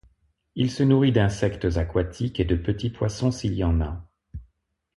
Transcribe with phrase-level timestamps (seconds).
[0.55, 4.03] Il se nourrit d'insectes aquatiques et de petits poissons s'il y en a.